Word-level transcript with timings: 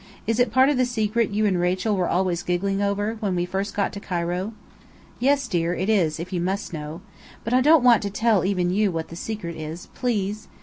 Is 0.25 0.39
it 0.39 0.51
part 0.51 0.69
of 0.69 0.77
the 0.77 0.85
secret 0.87 1.29
you 1.29 1.45
and 1.45 1.59
Rachel 1.59 1.95
were 1.95 2.09
always 2.09 2.41
giggling 2.41 2.81
over, 2.81 3.17
when 3.19 3.35
we 3.35 3.45
first 3.45 3.75
got 3.75 3.93
to 3.93 3.99
Cairo?" 3.99 4.51
"Yes, 5.19 5.47
dear, 5.47 5.75
it 5.75 5.91
is, 5.91 6.19
if 6.19 6.33
you 6.33 6.41
must 6.41 6.73
know. 6.73 7.01
But 7.43 7.53
I 7.53 7.61
don't 7.61 7.83
want 7.83 8.01
to 8.01 8.09
tell 8.09 8.43
even 8.43 8.71
you 8.71 8.91
what 8.91 9.09
the 9.09 9.15
secret 9.15 9.55
is, 9.55 9.89
please! 9.93 10.47